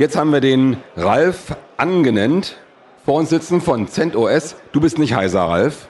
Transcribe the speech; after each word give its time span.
Jetzt 0.00 0.16
haben 0.16 0.32
wir 0.32 0.40
den 0.40 0.78
Ralf 0.96 1.54
angenannt, 1.76 2.56
vor 3.04 3.16
uns 3.16 3.28
sitzen 3.28 3.60
von 3.60 3.86
CentOS. 3.86 4.56
Du 4.72 4.80
bist 4.80 4.98
nicht 4.98 5.14
heiser, 5.14 5.42
Ralf. 5.42 5.88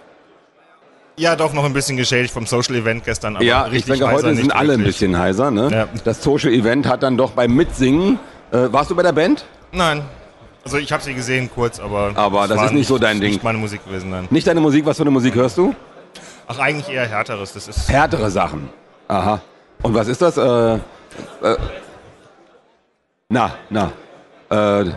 Ja, 1.17 1.37
doch 1.37 1.53
noch 1.53 1.65
ein 1.65 1.73
bisschen 1.73 1.97
geschädigt 1.97 2.35
vom 2.35 2.45
Social 2.45 2.75
Event 2.75 3.05
gestern. 3.05 3.37
Aber 3.37 3.45
ja, 3.45 3.69
ich 3.71 3.85
denke, 3.85 4.11
heute 4.11 4.35
sind 4.35 4.51
alle 4.51 4.71
wirklich. 4.71 4.81
ein 4.81 4.85
bisschen 4.85 5.17
heiser. 5.17 5.53
Ne? 5.53 5.69
Ja. 5.71 5.89
Das 6.03 6.25
Social 6.25 6.53
Event 6.53 6.89
hat 6.89 7.05
dann 7.05 7.17
doch 7.17 7.31
beim 7.31 7.55
Mitsingen. 7.55 8.19
Äh, 8.51 8.73
warst 8.73 8.91
du 8.91 8.97
bei 8.97 9.05
der 9.05 9.13
Band? 9.13 9.45
Nein. 9.71 10.03
Also 10.65 10.79
ich 10.79 10.91
habe 10.91 11.05
sie 11.05 11.15
gesehen 11.15 11.49
kurz, 11.55 11.79
aber. 11.79 12.11
Aber 12.17 12.49
das, 12.49 12.57
das 12.57 12.67
ist 12.67 12.73
nicht 12.73 12.89
so 12.89 12.99
dein 12.99 13.21
Ding. 13.21 13.31
Nicht 13.31 13.45
meine 13.45 13.59
Musik 13.59 13.85
gewesen, 13.85 14.11
nein. 14.11 14.27
Nicht 14.31 14.45
deine 14.45 14.61
Musik. 14.61 14.85
Was 14.87 14.97
für 14.97 15.05
eine 15.05 15.13
Musik 15.13 15.37
hörst 15.37 15.57
du? 15.57 15.73
Ach, 16.49 16.59
eigentlich 16.59 16.93
eher 16.93 17.07
härteres. 17.07 17.53
Das 17.53 17.69
ist 17.69 17.89
Härtere 17.89 18.29
Sachen. 18.29 18.71
Aha. 19.07 19.41
Und 19.83 19.95
was 19.95 20.09
ist 20.09 20.21
das? 20.21 20.37
Äh, 20.37 20.75
äh, 20.75 20.79
na, 23.31 23.53
na. 23.71 23.93
Äh, 24.51 24.91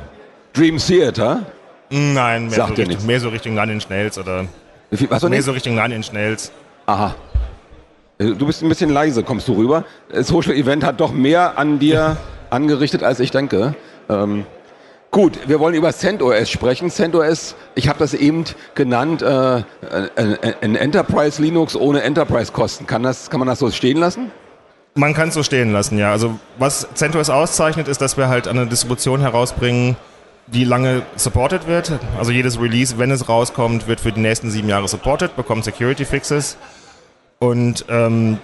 Dream 0.53 0.77
Theater? 0.77 1.45
Nein, 1.89 2.47
mehr, 2.47 2.67
so 2.67 2.73
Richtung, 2.73 3.05
mehr 3.05 3.19
so 3.19 3.29
Richtung 3.29 3.53
Nine 3.53 3.73
Inch 3.73 3.89
Nails 3.89 4.17
oder 4.17 4.45
was 5.09 5.21
mehr 5.21 5.29
nicht? 5.29 5.43
so 5.43 5.51
Richtung 5.51 5.75
Nine 5.75 5.95
Inch 5.95 6.11
Nails. 6.11 6.51
Aha. 6.87 7.15
Äh, 8.17 8.31
du 8.31 8.45
bist 8.45 8.61
ein 8.61 8.69
bisschen 8.69 8.89
leise, 8.89 9.23
kommst 9.23 9.47
du 9.47 9.53
rüber. 9.53 9.85
Das 10.09 10.27
Social 10.27 10.53
Event 10.53 10.83
hat 10.83 10.99
doch 10.99 11.11
mehr 11.11 11.57
an 11.57 11.79
dir 11.79 12.17
angerichtet, 12.49 13.03
als 13.03 13.19
ich 13.19 13.31
denke. 13.31 13.75
Ähm, 14.09 14.45
gut, 15.11 15.37
wir 15.47 15.59
wollen 15.59 15.75
über 15.75 15.93
CentOS 15.93 16.49
sprechen. 16.49 16.89
CentOS, 16.89 17.55
ich 17.75 17.87
habe 17.87 17.99
das 17.99 18.15
eben 18.15 18.45
genannt, 18.73 19.21
äh, 19.21 19.61
ein, 20.15 20.37
ein 20.61 20.75
Enterprise 20.75 21.41
Linux 21.41 21.75
ohne 21.75 22.01
Enterprise-Kosten. 22.01 22.87
Kann, 22.87 23.03
kann 23.03 23.39
man 23.39 23.47
das 23.47 23.59
so 23.59 23.69
stehen 23.69 23.97
lassen? 23.97 24.31
Man 24.95 25.13
kann 25.13 25.29
es 25.29 25.33
so 25.33 25.41
stehen 25.41 25.71
lassen, 25.71 25.97
ja. 25.97 26.11
Also 26.11 26.39
was 26.59 26.87
CentOS 26.93 27.29
auszeichnet, 27.29 27.87
ist, 27.87 28.01
dass 28.01 28.15
wir 28.15 28.27
halt 28.27 28.47
eine 28.47 28.67
Distribution 28.67 29.21
herausbringen, 29.21 29.95
die 30.47 30.63
lange 30.65 31.01
supported 31.15 31.67
wird. 31.67 31.93
Also 32.17 32.31
jedes 32.31 32.59
Release, 32.61 32.97
wenn 32.99 33.09
es 33.09 33.27
rauskommt, 33.27 33.87
wird 33.87 33.99
für 33.99 34.11
die 34.11 34.19
nächsten 34.19 34.51
sieben 34.51 34.69
Jahre 34.69 34.87
supported, 34.87 35.35
bekommt 35.35 35.63
Security 35.63 36.05
Fixes. 36.05 36.57
Und 37.39 37.85
ähm, 37.89 38.37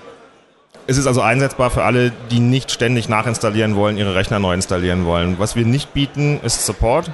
es 0.88 0.97
ist 0.97 1.05
also 1.05 1.22
einsetzbar 1.22 1.70
für 1.70 1.83
alle, 1.83 2.11
die 2.31 2.39
nicht 2.39 2.72
ständig 2.72 3.09
nachinstallieren 3.09 3.75
wollen, 3.75 3.97
ihre 3.97 4.16
Rechner 4.16 4.39
neu 4.39 4.53
installieren 4.55 5.05
wollen. 5.05 5.38
Was 5.38 5.55
wir 5.55 5.66
nicht 5.66 5.94
bieten, 5.94 6.39
ist 6.44 6.66
Support, 6.66 7.11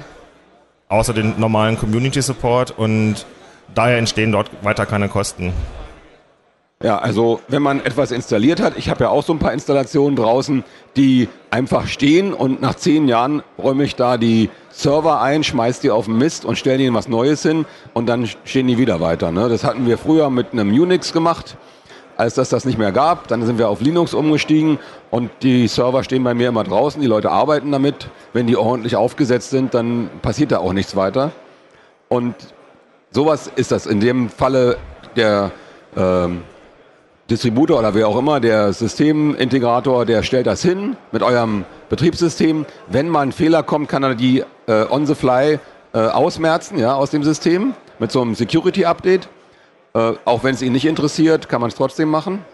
außer 0.88 1.12
den 1.12 1.38
normalen 1.38 1.76
Community 1.76 2.22
Support 2.22 2.70
und 2.70 3.26
daher 3.74 3.98
entstehen 3.98 4.32
dort 4.32 4.50
weiter 4.62 4.86
keine 4.86 5.10
Kosten. 5.10 5.52
Ja, 6.82 6.98
also 6.98 7.40
wenn 7.48 7.62
man 7.62 7.80
etwas 7.80 8.10
installiert 8.10 8.60
hat, 8.60 8.76
ich 8.76 8.90
habe 8.90 9.04
ja 9.04 9.10
auch 9.10 9.22
so 9.22 9.32
ein 9.32 9.38
paar 9.38 9.54
Installationen 9.54 10.14
draußen, 10.14 10.62
die 10.94 11.30
einfach 11.50 11.86
stehen 11.86 12.34
und 12.34 12.60
nach 12.60 12.74
zehn 12.74 13.08
Jahren 13.08 13.42
räume 13.56 13.84
ich 13.84 13.96
da 13.96 14.18
die 14.18 14.50
Server 14.68 15.22
ein, 15.22 15.42
schmeiß 15.42 15.80
die 15.80 15.90
auf 15.90 16.04
den 16.04 16.18
Mist 16.18 16.44
und 16.44 16.58
stelle 16.58 16.82
ihnen 16.82 16.94
was 16.94 17.08
Neues 17.08 17.42
hin 17.42 17.64
und 17.94 18.06
dann 18.10 18.28
stehen 18.44 18.66
die 18.66 18.76
wieder 18.76 19.00
weiter. 19.00 19.32
Ne? 19.32 19.48
Das 19.48 19.64
hatten 19.64 19.86
wir 19.86 19.96
früher 19.96 20.28
mit 20.28 20.52
einem 20.52 20.68
Unix 20.68 21.14
gemacht, 21.14 21.56
als 22.18 22.34
das 22.34 22.50
das 22.50 22.66
nicht 22.66 22.76
mehr 22.76 22.92
gab. 22.92 23.26
Dann 23.28 23.46
sind 23.46 23.56
wir 23.56 23.70
auf 23.70 23.80
Linux 23.80 24.12
umgestiegen 24.12 24.78
und 25.10 25.30
die 25.40 25.68
Server 25.68 26.04
stehen 26.04 26.24
bei 26.24 26.34
mir 26.34 26.48
immer 26.48 26.64
draußen, 26.64 27.00
die 27.00 27.06
Leute 27.06 27.30
arbeiten 27.30 27.72
damit. 27.72 28.10
Wenn 28.34 28.46
die 28.46 28.56
ordentlich 28.58 28.96
aufgesetzt 28.96 29.48
sind, 29.48 29.72
dann 29.72 30.10
passiert 30.20 30.52
da 30.52 30.58
auch 30.58 30.74
nichts 30.74 30.94
weiter. 30.94 31.32
Und 32.10 32.34
sowas 33.12 33.50
ist 33.56 33.72
das 33.72 33.86
in 33.86 34.00
dem 34.00 34.28
Falle 34.28 34.76
der... 35.16 35.52
Ähm, 35.96 36.42
Distributor 37.30 37.80
oder 37.80 37.94
wer 37.94 38.06
auch 38.06 38.16
immer, 38.16 38.38
der 38.38 38.72
Systemintegrator, 38.72 40.06
der 40.06 40.22
stellt 40.22 40.46
das 40.46 40.62
hin 40.62 40.96
mit 41.10 41.24
eurem 41.24 41.64
Betriebssystem. 41.88 42.66
Wenn 42.86 43.08
mal 43.08 43.22
ein 43.22 43.32
Fehler 43.32 43.64
kommt, 43.64 43.88
kann 43.88 44.04
er 44.04 44.14
die 44.14 44.44
äh, 44.68 44.84
on 44.88 45.06
the 45.06 45.14
fly 45.16 45.58
äh, 45.92 45.98
ausmerzen 45.98 46.78
ja, 46.78 46.94
aus 46.94 47.10
dem 47.10 47.24
System 47.24 47.74
mit 47.98 48.12
so 48.12 48.22
einem 48.22 48.36
Security-Update. 48.36 49.28
Äh, 49.94 50.12
auch 50.24 50.44
wenn 50.44 50.54
es 50.54 50.62
ihn 50.62 50.72
nicht 50.72 50.86
interessiert, 50.86 51.48
kann 51.48 51.60
man 51.60 51.68
es 51.68 51.74
trotzdem 51.74 52.10
machen, 52.10 52.44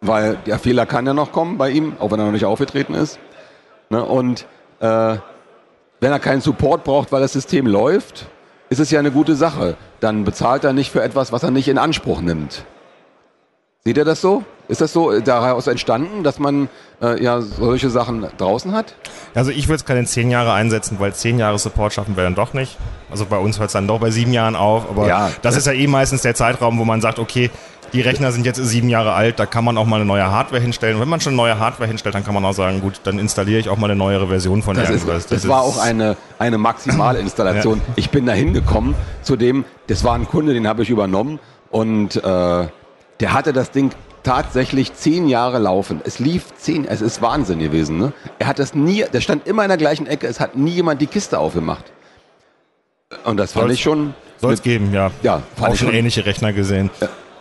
weil 0.00 0.38
der 0.46 0.58
Fehler 0.58 0.86
kann 0.86 1.06
ja 1.06 1.12
noch 1.12 1.30
kommen 1.30 1.58
bei 1.58 1.68
ihm, 1.68 1.94
auch 1.98 2.10
wenn 2.10 2.18
er 2.18 2.24
noch 2.24 2.32
nicht 2.32 2.46
aufgetreten 2.46 2.94
ist. 2.94 3.18
Ne? 3.90 4.02
Und 4.02 4.46
äh, 4.80 5.16
wenn 6.00 6.12
er 6.12 6.20
keinen 6.20 6.40
Support 6.40 6.84
braucht, 6.84 7.12
weil 7.12 7.20
das 7.20 7.34
System 7.34 7.66
läuft, 7.66 8.28
ist 8.70 8.80
es 8.80 8.90
ja 8.90 8.98
eine 8.98 9.10
gute 9.10 9.34
Sache. 9.34 9.76
Dann 10.00 10.24
bezahlt 10.24 10.64
er 10.64 10.72
nicht 10.72 10.90
für 10.90 11.02
etwas, 11.02 11.32
was 11.32 11.42
er 11.42 11.50
nicht 11.50 11.68
in 11.68 11.76
Anspruch 11.76 12.22
nimmt. 12.22 12.64
Seht 13.86 13.98
ihr 13.98 14.06
das 14.06 14.22
so? 14.22 14.42
Ist 14.66 14.80
das 14.80 14.94
so 14.94 15.20
daraus 15.20 15.66
entstanden, 15.66 16.24
dass 16.24 16.38
man 16.38 16.70
äh, 17.02 17.22
ja 17.22 17.42
solche 17.42 17.90
Sachen 17.90 18.26
draußen 18.38 18.72
hat? 18.72 18.94
Also 19.34 19.50
ich 19.50 19.68
würde 19.68 19.76
es 19.76 19.84
keine 19.84 20.06
zehn 20.06 20.30
Jahre 20.30 20.54
einsetzen, 20.54 20.96
weil 21.00 21.12
zehn 21.12 21.38
Jahre 21.38 21.58
Support 21.58 21.92
schaffen 21.92 22.16
wir 22.16 22.24
dann 22.24 22.34
doch 22.34 22.54
nicht. 22.54 22.78
Also 23.10 23.26
bei 23.26 23.36
uns 23.36 23.58
hört 23.58 23.66
es 23.66 23.74
dann 23.74 23.86
doch 23.86 24.00
bei 24.00 24.10
sieben 24.10 24.32
Jahren 24.32 24.56
auf. 24.56 24.88
Aber 24.88 25.06
ja, 25.06 25.30
das 25.42 25.58
ist 25.58 25.66
ja 25.66 25.74
eh 25.74 25.86
meistens 25.86 26.22
der 26.22 26.34
Zeitraum, 26.34 26.78
wo 26.78 26.86
man 26.86 27.02
sagt, 27.02 27.18
okay, 27.18 27.50
die 27.92 28.00
Rechner 28.00 28.32
sind 28.32 28.46
jetzt 28.46 28.56
sieben 28.56 28.88
Jahre 28.88 29.12
alt, 29.12 29.38
da 29.38 29.44
kann 29.44 29.66
man 29.66 29.76
auch 29.76 29.84
mal 29.84 29.96
eine 29.96 30.06
neue 30.06 30.30
Hardware 30.30 30.62
hinstellen. 30.62 30.94
Und 30.96 31.02
wenn 31.02 31.10
man 31.10 31.20
schon 31.20 31.36
neue 31.36 31.58
Hardware 31.58 31.86
hinstellt, 31.86 32.14
dann 32.14 32.24
kann 32.24 32.32
man 32.32 32.42
auch 32.46 32.54
sagen, 32.54 32.80
gut, 32.80 33.02
dann 33.04 33.18
installiere 33.18 33.60
ich 33.60 33.68
auch 33.68 33.76
mal 33.76 33.90
eine 33.90 33.96
neuere 33.98 34.28
Version 34.28 34.62
von 34.62 34.76
das 34.76 34.86
der 34.86 34.96
ist, 34.96 35.06
Das, 35.06 35.26
das 35.26 35.46
war 35.46 35.60
auch 35.60 35.76
eine, 35.76 36.16
eine 36.38 36.56
Maximalinstallation. 36.56 37.82
ja. 37.86 37.92
Ich 37.96 38.08
bin 38.08 38.24
da 38.24 38.32
hingekommen 38.32 38.94
zu 39.20 39.36
dem, 39.36 39.66
das 39.88 40.04
war 40.04 40.14
ein 40.14 40.26
Kunde, 40.26 40.54
den 40.54 40.66
habe 40.66 40.82
ich 40.82 40.88
übernommen 40.88 41.38
und 41.70 42.16
äh, 42.16 42.66
der 43.20 43.32
hatte 43.32 43.52
das 43.52 43.70
Ding 43.70 43.90
tatsächlich 44.22 44.94
zehn 44.94 45.28
Jahre 45.28 45.58
laufen. 45.58 46.00
Es 46.04 46.18
lief 46.18 46.54
zehn, 46.56 46.86
es 46.86 47.00
ist 47.00 47.20
Wahnsinn 47.22 47.58
gewesen. 47.58 47.98
Ne? 47.98 48.12
Er 48.38 48.46
hat 48.46 48.58
das 48.58 48.74
nie, 48.74 49.04
der 49.12 49.20
stand 49.20 49.46
immer 49.46 49.62
in 49.62 49.68
der 49.68 49.78
gleichen 49.78 50.06
Ecke, 50.06 50.26
es 50.26 50.40
hat 50.40 50.56
nie 50.56 50.70
jemand 50.70 51.00
die 51.00 51.06
Kiste 51.06 51.38
aufgemacht. 51.38 51.84
Und 53.24 53.36
das 53.36 53.52
fand 53.52 53.64
soll's, 53.64 53.74
ich 53.74 53.82
schon. 53.82 54.14
Soll 54.38 54.54
es 54.54 54.62
geben, 54.62 54.92
ja. 54.92 55.10
Ja, 55.22 55.42
auch 55.60 55.76
schon 55.76 55.92
ähnliche 55.92 56.26
Rechner 56.26 56.52
gesehen. 56.52 56.90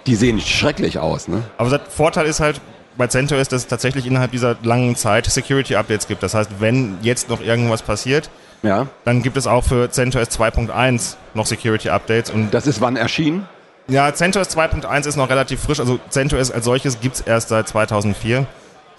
Die 0.06 0.16
sehen 0.16 0.39
schrecklich 0.41 1.00
aus, 1.00 1.28
ne? 1.28 1.44
Aber 1.57 1.69
der 1.69 1.79
Vorteil 1.79 2.25
ist 2.25 2.41
halt, 2.41 2.59
bei 2.97 3.07
CentOS, 3.07 3.47
dass 3.47 3.61
es 3.61 3.67
tatsächlich 3.67 4.05
innerhalb 4.05 4.31
dieser 4.31 4.55
langen 4.63 4.95
Zeit 4.95 5.25
Security-Updates 5.25 6.07
gibt. 6.07 6.23
Das 6.23 6.34
heißt, 6.34 6.50
wenn 6.59 6.97
jetzt 7.01 7.29
noch 7.29 7.41
irgendwas 7.41 7.81
passiert, 7.81 8.29
ja. 8.61 8.88
dann 9.05 9.22
gibt 9.22 9.38
es 9.38 9.47
auch 9.47 9.63
für 9.63 9.90
CentOS 9.90 10.29
2.1 10.29 11.16
noch 11.34 11.45
Security-Updates. 11.45 12.31
Und 12.31 12.53
das 12.53 12.67
ist 12.67 12.81
wann 12.81 12.95
erschienen? 12.95 13.47
Ja, 13.88 14.14
CentOS 14.14 14.56
2.1 14.56 15.08
ist 15.08 15.16
noch 15.18 15.30
relativ 15.30 15.62
frisch. 15.62 15.80
Also 15.80 16.00
CentOS 16.10 16.52
als 16.52 16.66
solches 16.66 17.00
gibt 17.00 17.16
es 17.16 17.22
erst 17.22 17.50
seit 17.50 17.68
2004. 17.68 18.46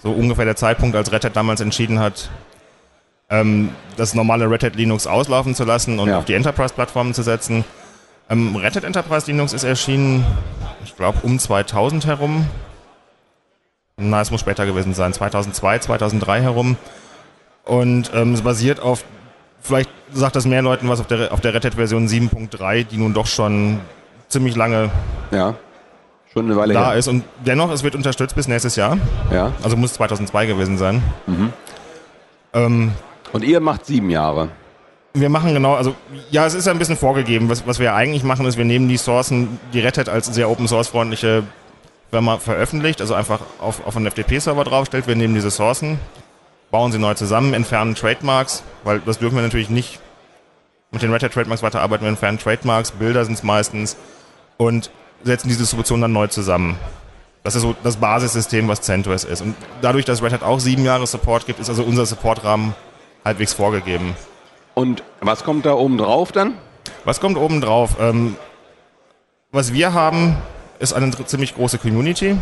So 0.01 0.11
ungefähr 0.11 0.45
der 0.45 0.55
Zeitpunkt, 0.55 0.95
als 0.95 1.11
Red 1.11 1.25
Hat 1.25 1.35
damals 1.35 1.61
entschieden 1.61 1.99
hat, 1.99 2.29
ähm, 3.29 3.71
das 3.97 4.13
normale 4.13 4.49
Red 4.49 4.63
Hat 4.63 4.75
Linux 4.75 5.07
auslaufen 5.07 5.55
zu 5.55 5.63
lassen 5.63 5.97
und 5.97 6.09
ja. 6.09 6.19
auf 6.19 6.25
die 6.25 6.35
Enterprise-Plattformen 6.35 7.13
zu 7.13 7.23
setzen. 7.23 7.65
Ähm, 8.29 8.55
Red 8.55 8.75
Hat 8.75 8.83
Enterprise 8.83 9.25
Linux 9.27 9.53
ist 9.53 9.63
erschienen, 9.63 10.25
ich 10.83 10.95
glaube, 10.95 11.19
um 11.23 11.39
2000 11.39 12.05
herum. 12.05 12.45
Na, 13.97 14.21
es 14.21 14.29
muss 14.29 14.41
später 14.41 14.65
gewesen 14.65 14.93
sein, 14.93 15.13
2002, 15.13 15.79
2003 15.79 16.41
herum. 16.41 16.77
Und 17.63 18.11
ähm, 18.13 18.33
es 18.33 18.43
basiert 18.43 18.79
auf, 18.79 19.03
vielleicht 19.61 19.89
sagt 20.13 20.35
das 20.35 20.45
mehr 20.45 20.61
Leuten 20.61 20.87
was, 20.87 20.99
auf 20.99 21.07
der, 21.07 21.33
auf 21.33 21.41
der 21.41 21.55
Red 21.55 21.65
Hat 21.65 21.75
Version 21.75 22.07
7.3, 22.07 22.83
die 22.83 22.97
nun 22.97 23.15
doch 23.15 23.25
schon 23.25 23.79
ziemlich 24.35 24.57
lange 24.57 24.91
ja. 25.31 25.55
Schon 26.33 26.47
eine 26.47 26.57
Weile 26.57 26.73
da 26.73 26.89
her. 26.89 26.95
ist. 26.97 27.07
Und 27.07 27.23
dennoch, 27.45 27.71
es 27.71 27.83
wird 27.83 27.95
unterstützt 27.95 28.35
bis 28.35 28.49
nächstes 28.49 28.75
Jahr. 28.75 28.97
Ja. 29.31 29.53
Also 29.63 29.77
muss 29.77 29.93
2002 29.93 30.45
gewesen 30.45 30.77
sein. 30.77 31.01
Mhm. 31.25 31.53
Ähm, 32.53 32.91
und 33.31 33.45
ihr 33.45 33.61
macht 33.61 33.85
sieben 33.85 34.09
Jahre. 34.09 34.49
Wir 35.13 35.29
machen 35.29 35.53
genau, 35.53 35.75
also 35.75 35.95
ja, 36.31 36.45
es 36.45 36.53
ist 36.53 36.65
ja 36.65 36.73
ein 36.73 36.79
bisschen 36.79 36.97
vorgegeben. 36.97 37.47
Was, 37.47 37.65
was 37.65 37.79
wir 37.79 37.93
eigentlich 37.93 38.25
machen, 38.25 38.45
ist, 38.45 38.57
wir 38.57 38.65
nehmen 38.65 38.89
die 38.89 38.97
Sourcen, 38.97 39.57
die 39.71 39.79
Red 39.79 39.97
Hat 39.97 40.09
als 40.09 40.25
sehr 40.25 40.49
Open 40.49 40.67
Source 40.67 40.89
freundliche 40.89 41.43
Firma 42.11 42.37
veröffentlicht, 42.37 42.99
also 42.99 43.13
einfach 43.13 43.39
auf, 43.61 43.87
auf 43.87 43.95
einen 43.95 44.11
FTP-Server 44.11 44.65
draufstellt. 44.65 45.07
Wir 45.07 45.15
nehmen 45.15 45.33
diese 45.33 45.51
Sourcen, 45.51 45.99
bauen 46.71 46.91
sie 46.91 46.99
neu 46.99 47.13
zusammen, 47.13 47.53
entfernen 47.53 47.95
Trademarks, 47.95 48.63
weil 48.83 48.99
das 48.99 49.19
dürfen 49.19 49.35
wir 49.35 49.43
natürlich 49.43 49.69
nicht 49.69 50.01
mit 50.91 51.01
den 51.01 51.13
Red 51.13 51.23
Hat 51.23 51.33
Trademarks 51.33 51.63
weiterarbeiten, 51.63 52.03
wir 52.03 52.09
entfernen 52.09 52.39
Trademarks, 52.39 52.91
Bilder 52.91 53.23
sind 53.23 53.35
es 53.35 53.43
meistens 53.43 53.95
und 54.57 54.91
setzen 55.23 55.49
die 55.49 55.55
Distribution 55.55 56.01
dann 56.01 56.13
neu 56.13 56.27
zusammen. 56.27 56.77
Das 57.43 57.55
ist 57.55 57.61
so 57.61 57.75
das 57.83 57.97
Basissystem, 57.97 58.67
was 58.67 58.81
CentOS 58.81 59.23
ist. 59.23 59.41
Und 59.41 59.55
dadurch, 59.81 60.05
dass 60.05 60.23
Red 60.23 60.33
Hat 60.33 60.43
auch 60.43 60.59
sieben 60.59 60.83
Jahre 60.83 61.05
Support 61.05 61.45
gibt, 61.45 61.59
ist 61.59 61.69
also 61.69 61.83
unser 61.83 62.05
Supportrahmen 62.05 62.73
halbwegs 63.23 63.53
vorgegeben. 63.53 64.15
Und 64.73 65.03
was 65.21 65.43
kommt 65.43 65.65
da 65.65 65.73
oben 65.73 65.97
drauf 65.97 66.31
dann? 66.31 66.55
Was 67.03 67.19
kommt 67.19 67.37
oben 67.37 67.61
drauf? 67.61 67.97
Ähm, 67.99 68.35
was 69.51 69.73
wir 69.73 69.93
haben, 69.93 70.37
ist 70.79 70.93
eine 70.93 71.11
ziemlich 71.11 71.55
große 71.55 71.77
Community. 71.77 72.35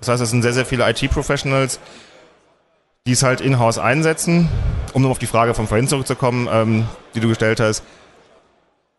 Das 0.00 0.08
heißt, 0.08 0.22
es 0.22 0.30
sind 0.30 0.42
sehr, 0.42 0.52
sehr 0.52 0.66
viele 0.66 0.88
IT-Professionals, 0.88 1.78
die 3.06 3.12
es 3.12 3.22
halt 3.22 3.40
in-house 3.40 3.78
einsetzen. 3.78 4.48
Um 4.94 5.02
nur 5.02 5.10
auf 5.10 5.18
die 5.18 5.26
Frage 5.26 5.54
von 5.54 5.66
vorhin 5.66 5.88
zurückzukommen, 5.88 6.48
ähm, 6.50 6.86
die 7.14 7.20
du 7.20 7.28
gestellt 7.28 7.60
hast. 7.60 7.82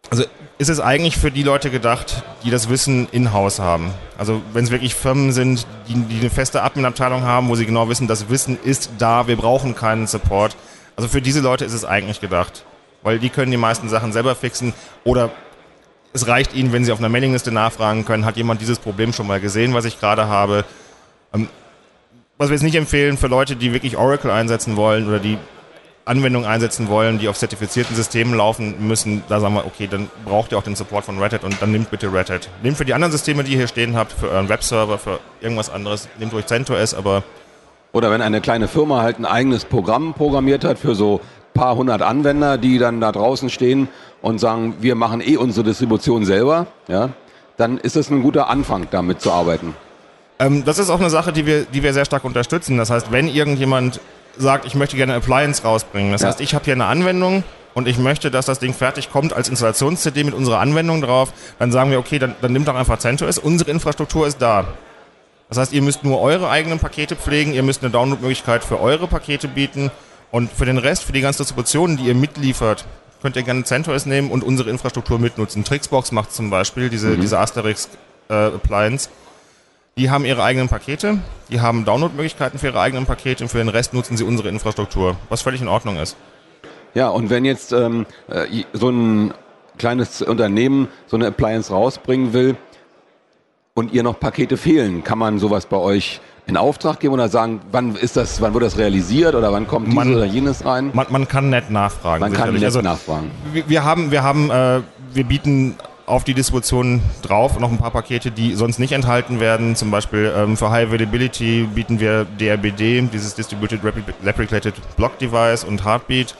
Also 0.10 0.24
ist 0.58 0.70
es 0.70 0.80
eigentlich 0.80 1.18
für 1.18 1.32
die 1.32 1.44
Leute 1.44 1.70
gedacht, 1.70 2.24
die 2.44 2.50
das 2.50 2.70
Wissen 2.70 3.08
in-house 3.12 3.60
haben. 3.60 3.94
Also 4.18 4.42
wenn 4.54 4.64
es 4.64 4.72
wirklich 4.72 4.96
Firmen 4.96 5.34
sind, 5.34 5.68
die, 5.88 5.96
die 5.96 6.20
eine 6.20 6.30
feste 6.30 6.64
Admin-Abteilung 6.64 7.24
haben, 7.24 7.50
wo 7.50 7.56
sie 7.56 7.66
genau 7.66 7.90
wissen, 7.90 8.08
das 8.08 8.30
Wissen 8.30 8.58
ist 8.64 8.92
da, 8.98 9.28
wir 9.28 9.36
brauchen 9.36 9.76
keinen 9.76 10.08
Support. 10.08 10.56
Also 10.96 11.10
für 11.10 11.22
diese 11.22 11.42
Leute 11.42 11.66
ist 11.66 11.74
es 11.74 11.84
eigentlich 11.84 12.22
gedacht. 12.22 12.64
Weil 13.04 13.20
die 13.20 13.30
können 13.30 13.52
die 13.52 13.58
meisten 13.58 13.90
Sachen 13.90 14.14
selber 14.14 14.34
fixen 14.36 14.74
oder 15.04 15.32
es 16.14 16.28
reicht 16.28 16.56
ihnen, 16.56 16.72
wenn 16.72 16.86
sie 16.86 16.94
auf 16.94 17.00
einer 17.00 17.10
Mailingliste 17.10 17.52
nachfragen 17.52 18.06
können, 18.06 18.26
hat 18.26 18.38
jemand 18.38 18.62
dieses 18.62 18.80
Problem 18.80 19.12
schon 19.12 19.28
mal 19.28 19.42
gesehen, 19.42 19.74
was 19.74 19.84
ich 19.84 20.00
gerade 20.00 20.28
habe. 20.28 20.64
Ähm, 21.34 21.50
was 22.38 22.50
wir 22.50 22.56
jetzt 22.56 22.64
nicht 22.64 22.76
empfehlen 22.76 23.18
für 23.18 23.28
Leute, 23.28 23.58
die 23.58 23.74
wirklich 23.74 23.98
Oracle 23.98 24.32
einsetzen 24.32 24.78
wollen 24.78 25.08
oder 25.08 25.20
die 25.20 25.38
Anwendungen 26.06 26.48
einsetzen 26.48 26.88
wollen, 26.88 27.18
die 27.18 27.28
auf 27.28 27.38
zertifizierten 27.38 27.96
Systemen 27.96 28.36
laufen 28.36 28.88
müssen, 28.88 29.24
da 29.28 29.40
sagen 29.40 29.56
wir, 29.56 29.66
okay, 29.66 29.88
dann 29.88 30.10
braucht 30.24 30.52
ihr 30.52 30.58
auch 30.58 30.64
den 30.64 30.76
Support 30.76 31.06
von 31.06 31.20
Red 31.20 31.34
Hat 31.34 31.44
und 31.44 31.60
dann 31.62 31.72
nehmt 31.72 31.90
bitte 31.90 32.14
Red 32.14 32.30
Hat. 32.30 32.50
Nehmt 32.62 32.78
für 32.78 32.86
die 32.86 32.94
anderen 32.94 33.12
Systeme, 33.12 33.44
die 33.44 33.54
ihr 33.54 33.58
hier 33.58 33.68
stehen 33.68 33.96
habt, 33.96 34.12
für 34.12 34.30
euren 34.30 34.48
Webserver, 34.48 35.00
für 35.00 35.20
irgendwas 35.42 35.70
anderes, 35.70 36.08
nehmt 36.20 36.34
euch 36.34 36.46
CentOS, 36.46 36.94
aber... 36.94 37.24
Oder 37.92 38.12
wenn 38.12 38.22
eine 38.22 38.42
kleine 38.42 38.68
Firma 38.68 39.02
halt 39.02 39.20
ein 39.20 39.26
eigenes 39.26 39.66
Programm 39.66 40.14
programmiert 40.14 40.64
hat 40.64 40.78
für 40.78 40.96
so 40.96 41.22
paar 41.54 41.76
hundert 41.76 42.02
Anwender, 42.02 42.58
die 42.58 42.78
dann 42.78 43.02
da 43.02 43.12
draußen 43.12 43.50
stehen 43.50 43.88
und 44.22 44.40
sagen, 44.40 44.76
wir 44.82 44.96
machen 44.96 45.22
eh 45.22 45.38
unsere 45.38 45.66
Distribution 45.66 46.26
selber, 46.26 46.68
ja, 46.88 47.10
dann 47.58 47.78
ist 47.78 47.96
das 47.96 48.12
ein 48.12 48.22
guter 48.22 48.50
Anfang, 48.50 48.88
damit 48.92 49.22
zu 49.22 49.32
arbeiten. 49.32 49.74
Ähm, 50.38 50.66
das 50.66 50.78
ist 50.78 50.90
auch 50.90 51.00
eine 51.00 51.10
Sache, 51.10 51.32
die 51.32 51.46
wir, 51.46 51.64
die 51.64 51.82
wir 51.82 51.94
sehr 51.94 52.06
stark 52.06 52.26
unterstützen. 52.26 52.78
Das 52.78 52.90
heißt, 52.90 53.12
wenn 53.12 53.28
irgendjemand 53.28 54.02
sagt, 54.38 54.66
ich 54.66 54.76
möchte 54.76 54.96
gerne 54.98 55.16
Appliance 55.16 55.64
rausbringen. 55.64 56.12
Das 56.12 56.22
ja. 56.22 56.28
heißt, 56.28 56.42
ich 56.42 56.56
habe 56.56 56.66
hier 56.66 56.74
eine 56.74 56.86
Anwendung 56.86 57.44
und 57.74 57.88
ich 57.88 57.98
möchte, 57.98 58.32
dass 58.32 58.46
das 58.46 58.60
Ding 58.60 58.74
fertig 58.74 59.12
kommt 59.12 59.34
als 59.34 59.50
Installations-CD 59.50 60.24
mit 60.24 60.34
unserer 60.34 60.60
Anwendung 60.60 61.02
drauf, 61.02 61.34
dann 61.60 61.72
sagen 61.72 61.92
wir, 61.92 62.00
okay, 62.00 62.20
dann, 62.20 62.36
dann 62.42 62.54
nimmt 62.54 62.68
doch 62.68 62.76
einfach 62.76 63.00
CentOS, 63.00 63.38
unsere 63.38 63.72
Infrastruktur 63.72 64.28
ist 64.28 64.42
da. 64.42 64.66
Das 65.50 65.58
heißt, 65.58 65.74
ihr 65.74 65.82
müsst 65.82 66.04
nur 66.04 66.22
eure 66.22 66.50
eigenen 66.50 66.80
Pakete 66.80 67.16
pflegen, 67.16 67.54
ihr 67.54 67.64
müsst 67.64 67.84
eine 67.84 67.92
Download-Möglichkeit 67.92 68.64
für 68.64 68.80
eure 68.80 69.08
Pakete 69.08 69.48
bieten 69.48 69.92
und 70.32 70.52
für 70.52 70.66
den 70.66 70.78
Rest, 70.78 71.04
für 71.04 71.14
die 71.14 71.22
ganzen 71.22 71.44
Distributionen, 71.44 71.98
die 71.98 72.06
ihr 72.06 72.16
mitliefert, 72.16 72.86
könnt 73.22 73.36
ihr 73.36 73.44
gerne 73.44 73.64
CentOS 73.64 74.06
nehmen 74.06 74.32
und 74.32 74.44
unsere 74.44 74.70
Infrastruktur 74.70 75.20
mitnutzen. 75.20 75.64
Trixbox 75.64 76.12
macht 76.12 76.32
zum 76.32 76.50
Beispiel 76.50 76.90
diese, 76.90 77.10
mhm. 77.10 77.22
diese 77.22 77.40
Asterix 77.40 77.90
äh. 78.30 78.52
Die 79.98 80.10
haben 80.10 80.26
ihre 80.26 80.44
eigenen 80.44 80.68
Pakete, 80.68 81.20
die 81.50 81.62
haben 81.62 81.86
Download-Möglichkeiten 81.86 82.60
für 82.60 82.68
ihre 82.68 82.82
eigenen 82.82 83.06
Pakete 83.06 83.46
und 83.46 83.50
für 83.50 83.60
den 83.60 83.70
Rest 83.70 83.94
nutzen 83.94 84.18
sie 84.18 84.26
unsere 84.26 84.50
Infrastruktur, 84.50 85.16
was 85.30 85.42
völlig 85.42 85.62
in 85.62 85.70
Ordnung 85.70 85.96
ist. 85.96 86.18
Ja, 86.96 87.08
und 87.08 87.30
wenn 87.30 87.46
jetzt 87.46 87.72
ähm, 87.72 88.06
äh, 88.28 88.66
so 88.74 88.90
ein 88.90 89.34
kleines 89.78 90.22
Unternehmen 90.22 90.90
so 91.08 91.16
eine 91.16 91.28
Appliance 91.28 91.72
rausbringen 91.72 92.34
will 92.34 92.58
und 93.74 93.94
ihr 93.94 94.04
noch 94.04 94.20
Pakete 94.20 94.58
fehlen, 94.58 95.02
kann 95.06 95.18
man 95.18 95.40
sowas 95.40 95.66
bei 95.66 95.78
euch 95.78 96.20
in 96.46 96.58
Auftrag 96.58 97.00
geben 97.00 97.14
oder 97.14 97.30
sagen, 97.30 97.62
wann 97.72 97.96
ist 97.96 98.18
das, 98.18 98.42
wann 98.42 98.54
wird 98.54 98.66
das 98.66 98.78
realisiert 98.78 99.34
oder 99.34 99.54
wann 99.54 99.66
kommt 99.66 99.88
dieses 99.88 99.96
man, 99.96 100.14
oder 100.14 100.26
jenes 100.26 100.66
rein? 100.66 100.92
Man, 100.94 101.08
man, 101.10 101.26
kann 101.26 101.50
nett 101.50 101.72
nachfragen. 101.72 102.20
Man 102.20 102.32
sicherlich. 102.32 102.54
kann 102.54 102.60
nett 102.60 102.66
also, 102.66 102.82
nachfragen. 102.82 103.32
Wir, 103.54 103.70
wir 103.70 103.86
haben, 103.86 104.12
wir 104.12 104.24
haben, 104.24 104.52
äh, 104.52 104.82
wir 105.14 105.24
bieten 105.24 105.78
auf 106.06 106.24
die 106.24 106.34
Distribution 106.34 107.02
drauf 107.22 107.60
noch 107.60 107.72
ein 107.72 107.78
paar 107.78 107.92
Pakete, 107.92 108.32
die 108.32 108.54
sonst 108.54 108.80
nicht 108.80 108.92
enthalten 108.92 109.40
werden. 109.40 109.76
Zum 109.76 109.90
Beispiel 109.92 110.32
ähm, 110.36 110.56
für 110.56 110.70
High 110.70 110.90
Availability 110.90 111.68
bieten 111.74 112.00
wir 112.00 112.26
DRBD, 112.40 113.02
dieses 113.12 113.34
Distributed 113.34 113.82
Replicated 113.84 114.76
Block 114.98 115.18
Device 115.18 115.64
und 115.64 115.84
Heartbeat. 115.84 116.36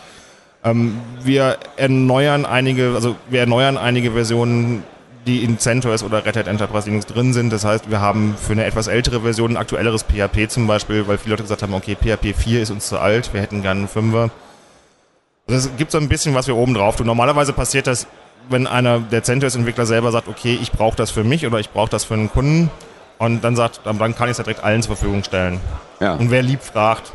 Ähm, 0.64 1.00
wir 1.24 1.58
erneuern 1.78 2.46
einige, 2.46 2.94
also 2.94 3.16
wir 3.30 3.40
erneuern 3.42 3.78
einige 3.78 4.12
Versionen, 4.12 4.84
die 5.26 5.44
in 5.44 5.58
CentOS 5.58 6.04
oder 6.04 6.24
Red 6.24 6.38
Hat 6.38 6.48
Enterprise 6.48 6.88
Linux 6.88 7.08
drin 7.08 7.34
sind. 7.34 7.52
Das 7.52 7.66
heißt, 7.66 7.90
wir 7.90 8.00
haben 8.00 8.36
für 8.40 8.54
eine 8.54 8.66
etwas 8.66 8.86
ältere 8.88 9.22
Version 9.22 9.54
ein 9.54 9.58
aktuelleres 9.58 10.04
PHP 10.04 10.48
zum 10.50 10.68
Beispiel, 10.68 11.08
weil 11.08 11.18
viele 11.18 11.32
Leute 11.32 11.44
gesagt 11.44 11.64
haben, 11.64 11.74
okay, 11.74 11.96
PHP 11.96 12.36
4 12.36 12.62
ist 12.62 12.70
uns 12.70 12.88
zu 12.88 13.00
alt, 13.00 13.34
wir 13.34 13.42
hätten 13.42 13.64
gerne 13.64 13.82
einen 13.82 13.90
5er. 13.90 14.30
Also 15.48 15.70
es 15.70 15.78
gibt 15.78 15.92
so 15.92 15.98
ein 15.98 16.08
bisschen, 16.08 16.36
was 16.36 16.48
wir 16.48 16.56
oben 16.56 16.76
drauf 16.76 16.96
tun. 16.96 17.08
Normalerweise 17.08 17.54
passiert 17.54 17.88
das 17.88 18.06
wenn 18.50 18.68
einer 18.68 19.00
der 19.00 19.24
CentOS-Entwickler 19.24 19.86
selber 19.86 20.12
sagt, 20.12 20.28
okay, 20.28 20.58
ich 20.62 20.72
brauche 20.72 20.96
das 20.96 21.12
für 21.12 21.24
mich 21.24 21.46
oder 21.46 21.60
ich 21.60 21.70
brauche 21.72 21.90
das 21.90 22.04
für 22.04 22.14
einen 22.14 22.30
Kunden 22.32 22.70
und 23.18 23.44
dann 23.44 23.56
sagt, 23.56 23.82
dann 23.84 23.98
kann 24.16 24.28
ich 24.28 24.32
es 24.32 24.38
ja 24.38 24.44
direkt 24.44 24.64
allen 24.64 24.82
zur 24.82 24.96
Verfügung 24.96 25.24
stellen. 25.24 25.60
Ja. 26.00 26.14
Und 26.16 26.32
wer 26.32 26.42
lieb 26.42 26.62
fragt, 26.62 27.12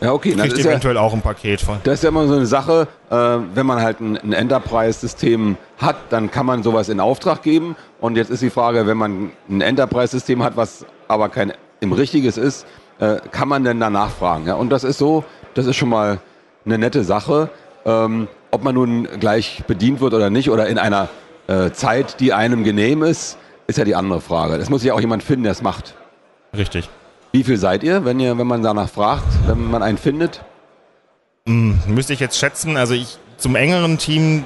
ja, 0.00 0.12
okay. 0.12 0.34
kriegt 0.34 0.58
eventuell 0.58 0.96
ja, 0.96 1.00
auch 1.00 1.12
ein 1.12 1.22
Paket 1.22 1.60
von. 1.60 1.78
Das 1.84 1.94
ist 1.94 2.02
ja 2.02 2.10
immer 2.10 2.26
so 2.26 2.34
eine 2.34 2.46
Sache, 2.46 2.86
äh, 3.10 3.14
wenn 3.54 3.66
man 3.66 3.82
halt 3.82 4.00
ein, 4.00 4.16
ein 4.16 4.32
Enterprise-System 4.32 5.56
hat, 5.78 5.96
dann 6.10 6.30
kann 6.30 6.46
man 6.46 6.62
sowas 6.62 6.88
in 6.88 7.00
Auftrag 7.00 7.42
geben. 7.42 7.76
Und 8.00 8.16
jetzt 8.16 8.30
ist 8.30 8.42
die 8.42 8.50
Frage, 8.50 8.86
wenn 8.86 8.96
man 8.96 9.30
ein 9.48 9.60
Enterprise-System 9.60 10.42
hat, 10.42 10.56
was 10.56 10.86
aber 11.08 11.28
kein 11.28 11.52
im 11.80 11.92
richtiges 11.92 12.36
ist, 12.36 12.66
äh, 12.98 13.16
kann 13.32 13.48
man 13.48 13.64
denn 13.64 13.80
danach 13.80 14.10
fragen? 14.10 14.46
Ja? 14.46 14.54
Und 14.54 14.70
das 14.70 14.84
ist 14.84 14.98
so, 14.98 15.24
das 15.54 15.66
ist 15.66 15.76
schon 15.76 15.88
mal 15.88 16.20
eine 16.64 16.78
nette 16.78 17.02
Sache. 17.02 17.50
Ähm, 17.84 18.28
ob 18.54 18.62
man 18.62 18.74
nun 18.74 19.08
gleich 19.18 19.64
bedient 19.66 20.00
wird 20.00 20.14
oder 20.14 20.30
nicht 20.30 20.48
oder 20.48 20.68
in 20.68 20.78
einer 20.78 21.08
äh, 21.48 21.72
Zeit, 21.72 22.20
die 22.20 22.32
einem 22.32 22.62
genehm 22.62 23.02
ist, 23.02 23.36
ist 23.66 23.78
ja 23.78 23.84
die 23.84 23.96
andere 23.96 24.20
Frage. 24.20 24.54
Es 24.56 24.70
muss 24.70 24.84
ja 24.84 24.94
auch 24.94 25.00
jemand 25.00 25.22
finden, 25.24 25.42
der 25.42 25.52
es 25.52 25.60
macht. 25.60 25.94
Richtig. 26.56 26.88
Wie 27.32 27.42
viel 27.42 27.56
seid 27.56 27.82
ihr, 27.82 28.04
wenn 28.04 28.20
ihr, 28.20 28.38
wenn 28.38 28.46
man 28.46 28.62
danach 28.62 28.88
fragt, 28.88 29.26
wenn 29.46 29.70
man 29.70 29.82
einen 29.82 29.98
findet? 29.98 30.44
Hm, 31.46 31.80
müsste 31.88 32.12
ich 32.12 32.20
jetzt 32.20 32.38
schätzen. 32.38 32.76
Also 32.76 32.94
ich 32.94 33.18
zum 33.38 33.56
engeren 33.56 33.98
Team, 33.98 34.44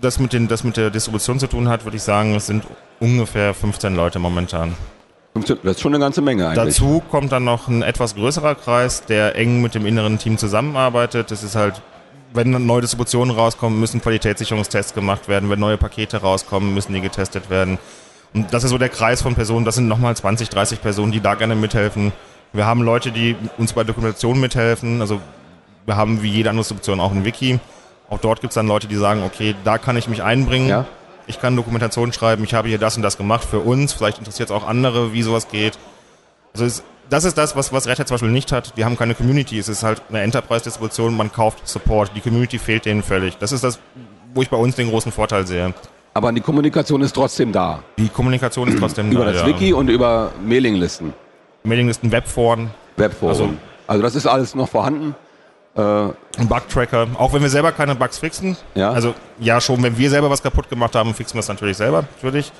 das 0.00 0.18
mit, 0.18 0.32
den, 0.32 0.48
das 0.48 0.64
mit 0.64 0.78
der 0.78 0.88
Distribution 0.88 1.38
zu 1.38 1.46
tun 1.46 1.68
hat, 1.68 1.84
würde 1.84 1.98
ich 1.98 2.02
sagen, 2.02 2.34
es 2.34 2.46
sind 2.46 2.64
ungefähr 3.00 3.52
15 3.52 3.94
Leute 3.94 4.18
momentan. 4.18 4.74
15, 5.34 5.58
das 5.62 5.76
ist 5.76 5.82
schon 5.82 5.94
eine 5.94 6.02
ganze 6.02 6.22
Menge 6.22 6.48
eigentlich. 6.48 6.76
Dazu 6.76 7.02
kommt 7.10 7.32
dann 7.32 7.44
noch 7.44 7.68
ein 7.68 7.82
etwas 7.82 8.14
größerer 8.14 8.54
Kreis, 8.54 9.04
der 9.04 9.36
eng 9.36 9.60
mit 9.60 9.74
dem 9.74 9.84
inneren 9.84 10.18
Team 10.18 10.38
zusammenarbeitet. 10.38 11.30
Das 11.30 11.42
ist 11.42 11.54
halt 11.54 11.82
wenn 12.34 12.66
neue 12.66 12.80
Distributionen 12.80 13.34
rauskommen, 13.34 13.78
müssen 13.78 14.00
Qualitätssicherungstests 14.00 14.94
gemacht 14.94 15.28
werden. 15.28 15.50
Wenn 15.50 15.60
neue 15.60 15.76
Pakete 15.76 16.18
rauskommen, 16.18 16.74
müssen 16.74 16.94
die 16.94 17.00
getestet 17.00 17.50
werden. 17.50 17.78
Und 18.34 18.52
das 18.52 18.64
ist 18.64 18.70
so 18.70 18.78
der 18.78 18.88
Kreis 18.88 19.22
von 19.22 19.34
Personen. 19.34 19.64
Das 19.64 19.74
sind 19.74 19.88
nochmal 19.88 20.16
20, 20.16 20.48
30 20.48 20.80
Personen, 20.80 21.12
die 21.12 21.20
da 21.20 21.34
gerne 21.34 21.54
mithelfen. 21.54 22.12
Wir 22.52 22.66
haben 22.66 22.82
Leute, 22.82 23.12
die 23.12 23.36
uns 23.58 23.72
bei 23.72 23.84
Dokumentation 23.84 24.40
mithelfen. 24.40 25.00
Also 25.00 25.20
wir 25.86 25.96
haben 25.96 26.22
wie 26.22 26.30
jede 26.30 26.50
andere 26.50 26.62
Distribution 26.62 27.00
auch 27.00 27.12
ein 27.12 27.24
Wiki. 27.24 27.60
Auch 28.08 28.18
dort 28.18 28.40
gibt 28.40 28.52
es 28.52 28.54
dann 28.54 28.68
Leute, 28.68 28.88
die 28.88 28.96
sagen, 28.96 29.22
okay, 29.22 29.54
da 29.64 29.78
kann 29.78 29.96
ich 29.96 30.08
mich 30.08 30.22
einbringen. 30.22 30.68
Ja. 30.68 30.86
Ich 31.26 31.40
kann 31.40 31.56
Dokumentation 31.56 32.12
schreiben, 32.12 32.44
ich 32.44 32.52
habe 32.52 32.68
hier 32.68 32.78
das 32.78 32.96
und 32.96 33.02
das 33.02 33.16
gemacht 33.16 33.44
für 33.44 33.60
uns. 33.60 33.92
Vielleicht 33.92 34.18
interessiert 34.18 34.50
es 34.50 34.54
auch 34.54 34.66
andere, 34.66 35.12
wie 35.12 35.22
sowas 35.22 35.48
geht. 35.48 35.78
Also 36.52 36.64
es 36.64 36.82
das 37.12 37.24
ist 37.24 37.36
das, 37.36 37.54
was, 37.54 37.72
was 37.72 37.86
Red 37.86 37.98
Hat 37.98 38.08
zum 38.08 38.14
Beispiel 38.14 38.30
nicht 38.30 38.52
hat. 38.52 38.72
Wir 38.74 38.86
haben 38.86 38.96
keine 38.96 39.14
Community. 39.14 39.58
Es 39.58 39.68
ist 39.68 39.82
halt 39.82 40.02
eine 40.08 40.22
Enterprise-Distribution, 40.22 41.14
man 41.14 41.30
kauft 41.30 41.68
Support. 41.68 42.12
Die 42.16 42.20
Community 42.20 42.58
fehlt 42.58 42.86
denen 42.86 43.02
völlig. 43.02 43.36
Das 43.36 43.52
ist 43.52 43.62
das, 43.62 43.78
wo 44.32 44.40
ich 44.40 44.48
bei 44.48 44.56
uns 44.56 44.76
den 44.76 44.88
großen 44.88 45.12
Vorteil 45.12 45.46
sehe. 45.46 45.74
Aber 46.14 46.32
die 46.32 46.40
Kommunikation 46.40 47.02
ist 47.02 47.14
trotzdem 47.14 47.52
da. 47.52 47.82
Die 47.98 48.08
Kommunikation 48.08 48.68
ist 48.68 48.78
trotzdem 48.78 49.10
über 49.10 49.26
da. 49.26 49.30
Über 49.30 49.32
das 49.32 49.42
ja. 49.42 49.48
Wiki 49.48 49.72
und 49.74 49.88
über 49.88 50.32
Mailinglisten. 50.42 51.12
Mailinglisten, 51.64 52.10
Webforen. 52.10 52.70
Webforen. 52.96 53.30
Also, 53.30 53.50
also 53.86 54.02
das 54.02 54.14
ist 54.14 54.26
alles 54.26 54.54
noch 54.54 54.68
vorhanden. 54.68 55.14
Äh, 55.74 55.80
ein 55.80 56.48
Bug-Tracker. 56.48 57.08
Auch 57.18 57.34
wenn 57.34 57.42
wir 57.42 57.50
selber 57.50 57.72
keine 57.72 57.94
Bugs 57.94 58.18
fixen. 58.18 58.56
Ja. 58.74 58.90
Also 58.90 59.14
ja 59.38 59.60
schon, 59.60 59.82
wenn 59.82 59.98
wir 59.98 60.08
selber 60.08 60.30
was 60.30 60.42
kaputt 60.42 60.70
gemacht 60.70 60.94
haben, 60.94 61.12
fixen 61.14 61.34
wir 61.34 61.40
es 61.40 61.48
natürlich 61.48 61.76
selber, 61.76 62.04
natürlich. 62.16 62.52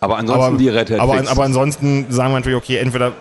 Aber 0.00 0.18
ansonsten 0.18 0.44
aber, 0.44 0.56
die 0.58 0.68
Red 0.68 0.90
Hat 0.90 1.00
aber, 1.00 1.30
aber 1.30 1.44
ansonsten 1.44 2.06
sagen 2.10 2.32
wir 2.32 2.40
natürlich, 2.40 2.58
okay, 2.58 2.76
entweder 2.76 3.12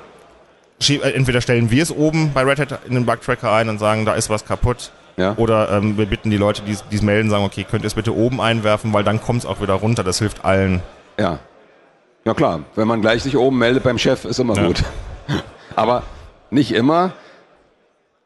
entweder 0.79 1.41
stellen 1.41 1.71
wir 1.71 1.83
es 1.83 1.91
oben 1.91 2.31
bei 2.33 2.43
Red 2.43 2.59
Hat 2.59 2.79
in 2.85 2.93
den 2.93 3.05
Bug-Tracker 3.05 3.51
ein 3.51 3.69
und 3.69 3.79
sagen, 3.79 4.05
da 4.05 4.13
ist 4.13 4.29
was 4.29 4.45
kaputt. 4.45 4.91
Ja. 5.15 5.35
Oder 5.37 5.71
ähm, 5.71 5.97
wir 5.97 6.07
bitten 6.07 6.31
die 6.31 6.37
Leute, 6.37 6.63
die 6.63 6.95
es 6.95 7.01
melden, 7.01 7.29
sagen, 7.29 7.43
okay, 7.43 7.65
könnt 7.69 7.83
ihr 7.83 7.87
es 7.87 7.93
bitte 7.93 8.15
oben 8.15 8.41
einwerfen, 8.41 8.93
weil 8.93 9.03
dann 9.03 9.21
kommt 9.21 9.41
es 9.41 9.45
auch 9.45 9.61
wieder 9.61 9.75
runter. 9.75 10.03
Das 10.03 10.19
hilft 10.19 10.43
allen. 10.43 10.81
Ja. 11.19 11.39
Ja 12.25 12.33
klar, 12.33 12.61
wenn 12.75 12.87
man 12.87 13.01
gleich 13.01 13.21
sich 13.21 13.37
oben 13.37 13.57
meldet 13.57 13.83
beim 13.83 13.97
Chef, 13.97 14.25
ist 14.25 14.39
immer 14.39 14.55
ja. 14.55 14.67
gut. 14.67 14.83
Aber 15.75 16.03
nicht 16.49 16.71
immer 16.71 17.13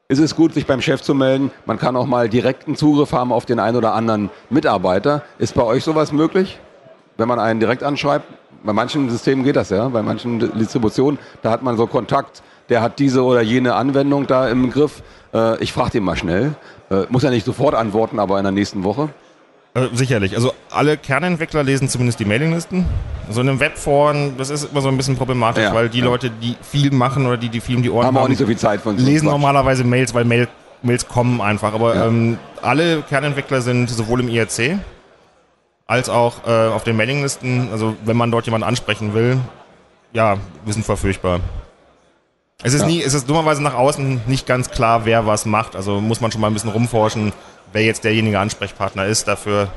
ist 0.10 0.20
es 0.20 0.36
gut, 0.36 0.54
sich 0.54 0.66
beim 0.66 0.82
Chef 0.82 1.02
zu 1.02 1.14
melden. 1.14 1.52
Man 1.66 1.78
kann 1.78 1.98
auch 1.98 2.06
mal 2.06 2.30
direkten 2.30 2.76
Zugriff 2.76 3.12
haben 3.12 3.34
auf 3.34 3.46
den 3.46 3.60
einen 3.60 3.76
oder 3.76 3.94
anderen 3.94 4.30
Mitarbeiter. 4.50 5.24
Ist 5.38 5.54
bei 5.54 5.64
euch 5.64 5.84
sowas 5.84 6.14
möglich, 6.14 6.60
wenn 7.18 7.28
man 7.28 7.40
einen 7.40 7.60
direkt 7.60 7.84
anschreibt? 7.84 8.26
Bei 8.64 8.74
manchen 8.74 9.10
Systemen 9.10 9.44
geht 9.44 9.56
das 9.56 9.70
ja, 9.70 9.88
bei 9.90 10.02
manchen 10.02 10.40
Distributionen, 10.58 11.20
da 11.42 11.52
hat 11.52 11.64
man 11.64 11.78
so 11.78 11.88
Kontakt, 11.88 12.42
der 12.70 12.82
hat 12.82 13.00
diese 13.00 13.24
oder 13.24 13.42
jene 13.42 13.76
Anwendung 13.76 14.28
da 14.28 14.50
im 14.50 14.70
Griff. 14.72 15.02
Äh, 15.34 15.62
ich 15.64 15.74
frage 15.74 15.92
den 15.92 16.04
mal 16.04 16.16
schnell. 16.16 16.56
Äh, 16.90 17.04
muss 17.10 17.24
ja 17.24 17.30
nicht 17.30 17.46
sofort 17.46 17.76
antworten, 17.76 18.20
aber 18.20 18.38
in 18.38 18.44
der 18.44 18.52
nächsten 18.52 18.84
Woche. 18.84 19.10
Äh, 19.74 19.88
sicherlich. 19.94 20.36
Also 20.36 20.54
alle 20.70 20.98
Kernentwickler 20.98 21.64
lesen 21.64 21.88
zumindest 21.88 22.20
die 22.20 22.26
Mailinglisten. 22.26 22.86
So 23.30 23.42
in 23.42 23.50
einem 23.50 23.60
Webforen, 23.60 24.36
das 24.38 24.50
ist 24.50 24.72
immer 24.72 24.82
so 24.82 24.88
ein 24.88 24.98
bisschen 24.98 25.18
problematisch, 25.18 25.64
ja, 25.64 25.74
weil 25.74 25.90
die 25.90 26.00
ja. 26.00 26.06
Leute, 26.06 26.30
die 26.30 26.56
viel 26.62 26.92
machen 26.92 27.26
oder 27.26 27.38
die, 27.38 27.50
die 27.50 27.60
viel 27.60 27.76
um 27.76 27.84
die 27.84 27.90
Ohren 27.90 28.06
haben, 28.06 28.16
haben 28.16 28.24
auch 28.24 28.30
nicht 28.30 28.40
so 28.40 28.46
viel 28.46 28.58
Zeit 28.58 28.82
von 28.82 28.98
lesen 28.98 29.26
normalerweise 29.26 29.84
Mails, 29.84 30.14
weil 30.14 30.26
Mail, 30.26 30.48
Mails 30.82 31.08
kommen 31.08 31.42
einfach. 31.42 31.74
Aber 31.74 31.96
ja. 31.96 32.08
ähm, 32.08 32.38
alle 32.62 33.02
Kernentwickler 33.02 33.62
sind 33.62 33.90
sowohl 33.90 34.22
im 34.22 34.30
IRC 34.30 34.80
als 35.88 36.10
auch 36.10 36.46
äh, 36.48 36.68
auf 36.68 36.84
den 36.84 36.96
Mailinglisten. 36.98 37.70
Also 37.72 37.96
wenn 38.06 38.18
man 38.18 38.30
dort 38.32 38.46
jemanden 38.46 38.68
ansprechen 38.68 39.14
will, 39.14 39.38
ja, 40.14 40.38
wir 40.66 40.74
sind 40.74 40.86
verfügbar. 40.86 41.40
Es 42.64 42.74
ist 42.74 42.82
Ja. 42.82 42.88
nie, 42.88 43.02
es 43.02 43.14
ist 43.14 43.30
dummerweise 43.30 43.62
nach 43.62 43.76
außen 43.76 44.22
nicht 44.28 44.48
ganz 44.48 44.70
klar, 44.70 45.06
wer 45.06 45.26
was 45.26 45.46
macht. 45.46 45.76
Also 45.76 46.02
muss 46.02 46.22
man 46.22 46.32
schon 46.32 46.42
mal 46.42 46.48
ein 46.48 46.54
bisschen 46.54 46.72
rumforschen, 46.72 47.32
wer 47.72 47.84
jetzt 47.84 48.04
derjenige 48.04 48.40
Ansprechpartner 48.40 49.06
ist 49.06 49.28
dafür. 49.28 49.70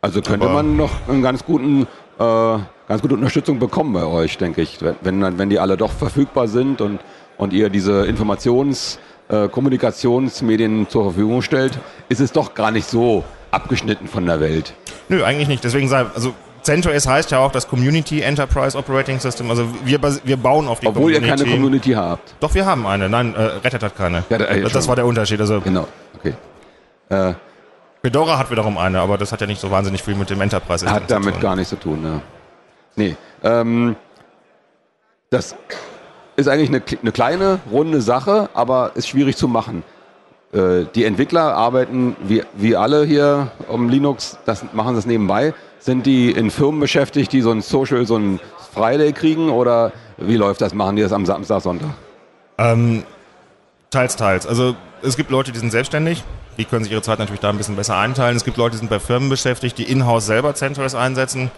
Also 0.00 0.22
könnte 0.22 0.46
Aber- 0.46 0.54
man 0.62 0.76
noch 0.76 0.90
einen 1.08 1.22
ganz 1.22 1.44
guten, 1.44 1.82
äh, 2.18 2.58
ganz 2.88 3.02
gute 3.02 3.14
Unterstützung 3.14 3.58
bekommen 3.58 3.92
bei 3.92 4.04
euch, 4.04 4.38
denke 4.38 4.62
ich. 4.62 4.78
Wenn, 5.02 5.38
wenn, 5.38 5.50
die 5.50 5.58
alle 5.58 5.76
doch 5.76 5.90
verfügbar 5.90 6.46
sind 6.48 6.80
und, 6.80 7.00
und 7.38 7.52
ihr 7.52 7.70
diese 7.70 8.04
Informations-, 8.06 8.98
äh, 9.28 9.48
Kommunikationsmedien 9.48 10.88
zur 10.88 11.04
Verfügung 11.04 11.42
stellt, 11.42 11.78
ist 12.08 12.20
es 12.20 12.30
doch 12.30 12.54
gar 12.54 12.70
nicht 12.70 12.88
so 12.88 13.24
abgeschnitten 13.50 14.06
von 14.06 14.24
der 14.26 14.38
Welt. 14.40 14.74
Nö, 15.08 15.24
eigentlich 15.24 15.48
nicht. 15.48 15.62
Deswegen 15.64 15.88
sei, 15.88 16.04
also 16.14 16.34
CentOS 16.62 17.06
heißt 17.06 17.30
ja 17.30 17.38
auch 17.38 17.52
das 17.52 17.68
Community 17.68 18.22
Enterprise 18.22 18.76
Operating 18.76 19.20
System. 19.20 19.48
Also 19.50 19.68
wir, 19.84 20.00
wir 20.02 20.36
bauen 20.36 20.66
auf 20.68 20.80
die 20.80 20.88
Obwohl 20.88 21.12
ihr 21.12 21.20
Community. 21.20 21.44
keine 21.44 21.56
Community 21.56 21.92
habt. 21.92 22.34
Doch, 22.40 22.54
wir 22.54 22.66
haben 22.66 22.86
eine. 22.86 23.08
Nein, 23.08 23.34
äh, 23.34 23.40
Rettet 23.64 23.82
hat 23.82 23.96
keine. 23.96 24.24
Ja, 24.30 24.38
da- 24.38 24.44
äh, 24.46 24.62
das, 24.62 24.72
das 24.72 24.88
war 24.88 24.96
der 24.96 25.06
Unterschied. 25.06 25.40
Also 25.40 25.60
Genau, 25.60 25.86
okay. 26.16 26.34
Äh, 27.08 27.34
Fedora 28.02 28.38
hat 28.38 28.50
wiederum 28.50 28.78
eine, 28.78 29.00
aber 29.00 29.16
das 29.18 29.32
hat 29.32 29.40
ja 29.40 29.46
nicht 29.46 29.60
so 29.60 29.70
wahnsinnig 29.70 30.02
viel 30.02 30.14
mit 30.14 30.28
dem 30.30 30.40
Enterprise 30.40 30.88
Hat 30.90 31.10
damit 31.10 31.40
gar 31.40 31.54
nichts 31.56 31.70
zu 31.70 31.76
tun, 31.76 32.00
ja. 32.04 32.20
Nee. 32.96 33.16
Ähm, 33.42 33.96
das 35.30 35.54
ist 36.36 36.48
eigentlich 36.48 36.68
eine, 36.68 36.82
eine 37.02 37.12
kleine, 37.12 37.60
runde 37.70 38.00
Sache, 38.00 38.48
aber 38.54 38.92
ist 38.94 39.08
schwierig 39.08 39.36
zu 39.36 39.48
machen. 39.48 39.82
Äh, 40.56 40.86
die 40.94 41.04
Entwickler 41.04 41.54
arbeiten 41.54 42.16
wie, 42.22 42.42
wie 42.54 42.76
alle 42.76 43.04
hier 43.04 43.50
um 43.68 43.90
Linux, 43.90 44.38
das 44.46 44.64
machen 44.72 44.94
das 44.94 45.04
nebenbei. 45.04 45.52
Sind 45.78 46.06
die 46.06 46.30
in 46.30 46.50
Firmen 46.50 46.80
beschäftigt, 46.80 47.32
die 47.32 47.42
so 47.42 47.50
ein 47.50 47.60
Social, 47.60 48.06
so 48.06 48.16
ein 48.16 48.40
Friday 48.72 49.12
kriegen 49.12 49.50
oder 49.50 49.92
wie 50.16 50.36
läuft 50.36 50.62
das? 50.62 50.72
Machen 50.72 50.96
die 50.96 51.02
das 51.02 51.12
am 51.12 51.26
Samstag, 51.26 51.60
Sonntag? 51.60 51.90
Ähm, 52.56 53.02
teils, 53.90 54.16
teils. 54.16 54.46
Also 54.46 54.74
es 55.02 55.16
gibt 55.16 55.30
Leute, 55.30 55.52
die 55.52 55.58
sind 55.58 55.70
selbstständig, 55.70 56.24
die 56.56 56.64
können 56.64 56.84
sich 56.84 56.92
ihre 56.92 57.02
Zeit 57.02 57.18
natürlich 57.18 57.40
da 57.40 57.50
ein 57.50 57.58
bisschen 57.58 57.76
besser 57.76 57.98
einteilen. 57.98 58.36
Es 58.36 58.44
gibt 58.44 58.56
Leute, 58.56 58.72
die 58.72 58.78
sind 58.78 58.88
bei 58.88 58.98
Firmen 58.98 59.28
beschäftigt, 59.28 59.76
die 59.76 59.84
in-house 59.84 60.24
selber 60.24 60.54
CentOS 60.54 60.94
einsetzen, 60.94 61.50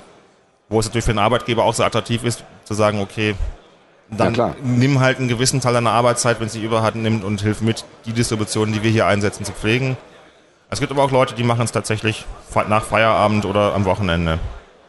wo 0.69 0.81
es 0.81 0.87
natürlich 0.87 1.05
für 1.05 1.13
den 1.13 1.21
Arbeitgeber 1.21 1.65
auch 1.65 1.75
so 1.75 1.85
attraktiv 1.85 2.25
ist, 2.25 2.43
zu 2.65 2.75
sagen, 2.75 3.01
okay, 3.01 3.37
dann 4.11 4.35
Ja, 4.35 4.55
nimm 4.63 5.01
halt 5.01 5.19
einen 5.19 5.29
gewissen 5.29 5.61
Teil 5.61 5.75
deiner 5.75 5.93
Arbeitszeit, 5.93 6.41
wenn 6.41 6.47
es 6.47 6.53
die 6.55 6.63
Überhand 6.63 6.97
nimmt 6.97 7.25
und 7.25 7.41
hilf 7.43 7.61
mit, 7.61 7.85
die 8.07 8.13
Distributionen, 8.13 8.73
die 8.73 8.83
wir 8.83 8.91
hier 8.91 9.07
einsetzen, 9.07 9.45
zu 9.45 9.53
pflegen. 9.53 9.97
Es 10.71 10.81
gibt 10.81 10.93
aber 10.93 11.03
auch 11.03 11.11
Leute, 11.11 11.35
die 11.35 11.45
machen 11.45 11.63
es 11.63 11.73
tatsächlich 11.73 12.27
nach 12.69 12.85
Feierabend 12.85 13.45
oder 13.45 13.75
am 13.75 13.85
Wochenende. 13.85 14.39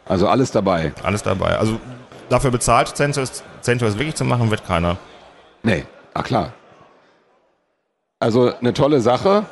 Also 0.05 0.27
alles 0.27 0.51
dabei. 0.51 0.91
Alles 1.03 1.23
dabei. 1.23 1.57
Also 1.57 1.79
dafür 2.29 2.51
bezahlt 2.51 2.89
CentOS, 2.95 3.43
CentOS 3.61 3.97
wirklich 3.97 4.15
zu 4.15 4.25
machen, 4.25 4.49
wird 4.51 4.65
keiner. 4.65 4.97
Nee, 5.63 5.85
ach 6.13 6.23
klar. 6.23 6.53
Also 8.19 8.53
eine 8.59 8.73
tolle 8.73 8.99
Sache. 9.01 9.45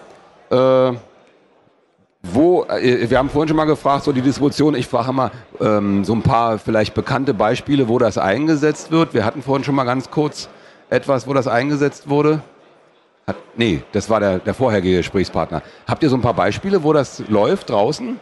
Äh, 0.49 0.93
wo, 2.37 2.65
äh, 2.65 3.09
wir 3.09 3.17
haben 3.17 3.29
vorhin 3.29 3.47
schon 3.47 3.57
mal 3.57 3.65
gefragt, 3.65 4.03
so 4.03 4.11
die 4.11 4.21
Distribution, 4.21 4.75
ich 4.75 4.87
frage 4.87 5.11
mal 5.11 5.31
ähm, 5.59 6.05
so 6.05 6.13
ein 6.13 6.21
paar 6.21 6.59
vielleicht 6.59 6.93
bekannte 6.93 7.33
Beispiele, 7.33 7.87
wo 7.87 7.97
das 7.97 8.19
eingesetzt 8.19 8.91
wird. 8.91 9.15
Wir 9.15 9.25
hatten 9.25 9.41
vorhin 9.41 9.63
schon 9.63 9.73
mal 9.73 9.85
ganz 9.85 10.11
kurz 10.11 10.47
etwas, 10.91 11.27
wo 11.27 11.33
das 11.33 11.47
eingesetzt 11.47 12.09
wurde. 12.09 12.41
Hat, 13.25 13.37
nee, 13.55 13.81
das 13.91 14.09
war 14.09 14.19
der, 14.19 14.37
der 14.37 14.53
vorherige 14.53 14.97
Gesprächspartner. 14.97 15.63
Habt 15.87 16.03
ihr 16.03 16.09
so 16.09 16.15
ein 16.15 16.21
paar 16.21 16.35
Beispiele, 16.35 16.83
wo 16.83 16.93
das 16.93 17.23
läuft 17.27 17.71
draußen? 17.71 18.19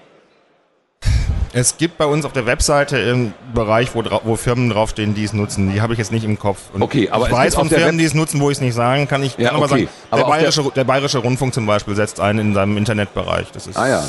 Es 1.57 1.77
gibt 1.77 1.97
bei 1.97 2.05
uns 2.05 2.25
auf 2.25 2.33
der 2.33 2.45
Webseite 2.45 2.97
einen 2.97 3.33
Bereich, 3.53 3.95
wo, 3.95 4.03
wo 4.25 4.35
Firmen 4.35 4.69
draufstehen, 4.69 5.15
die 5.15 5.23
es 5.23 5.31
nutzen. 5.31 5.71
Die 5.71 5.81
habe 5.81 5.93
ich 5.93 5.99
jetzt 5.99 6.11
nicht 6.11 6.25
im 6.25 6.37
Kopf. 6.37 6.59
Und 6.73 6.81
Okay, 6.81 7.09
aber 7.09 7.27
ich 7.27 7.31
es 7.31 7.37
weiß 7.37 7.55
von 7.55 7.69
Firmen, 7.69 7.87
Web- 7.93 7.97
die 7.99 8.03
es 8.03 8.13
nutzen, 8.13 8.41
wo 8.41 8.49
ich 8.51 8.57
es 8.57 8.61
nicht 8.61 8.73
sagen 8.73 9.07
kann. 9.07 9.23
Ich 9.23 9.37
Ja, 9.37 9.47
kann 9.51 9.55
aber 9.55 9.65
okay. 9.71 9.85
sagen, 9.85 9.89
Aber 10.11 10.17
der, 10.17 10.25
auf 10.25 10.31
der- 10.31 10.37
bayerische, 10.39 10.63
der 10.75 10.83
bayerische 10.83 11.17
Rundfunk 11.19 11.53
zum 11.53 11.65
Beispiel 11.65 11.95
setzt 11.95 12.19
ein 12.19 12.39
in 12.39 12.53
seinem 12.53 12.75
Internetbereich. 12.75 13.47
Das 13.53 13.67
ist, 13.67 13.77
Ah 13.77 13.87
ja. 13.87 14.03